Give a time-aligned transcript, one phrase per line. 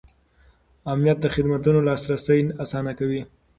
[0.91, 3.21] امنیت د خدمتونو لاسرسی اسانه کوي.